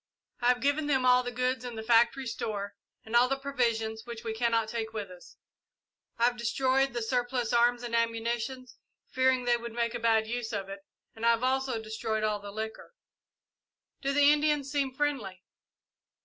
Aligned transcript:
I 0.39 0.47
have 0.47 0.61
given 0.61 0.87
them 0.87 1.05
all 1.05 1.21
the 1.21 1.29
goods 1.31 1.63
in 1.63 1.75
the 1.75 1.83
factory 1.83 2.25
store, 2.25 2.75
and 3.05 3.15
all 3.15 3.29
the 3.29 3.37
provisions 3.37 4.03
which 4.03 4.23
we 4.23 4.33
cannot 4.33 4.67
take 4.67 4.93
with 4.93 5.11
us. 5.11 5.37
I 6.17 6.23
have 6.23 6.37
destroyed 6.37 6.93
the 6.93 7.03
surplus 7.03 7.53
arms 7.53 7.83
and 7.83 7.95
ammunition, 7.95 8.65
fearing 9.11 9.45
they 9.45 9.57
would 9.57 9.73
make 9.73 9.93
a 9.93 9.99
bad 9.99 10.25
use 10.25 10.53
of 10.53 10.69
it, 10.69 10.79
and 11.15 11.23
I 11.23 11.29
have 11.29 11.43
also 11.43 11.79
destroyed 11.79 12.23
all 12.23 12.39
the 12.39 12.49
liquor." 12.49 12.95
"Do 14.01 14.11
the 14.11 14.33
Indians 14.33 14.71
seem 14.71 14.91
friendly?" 14.91 15.43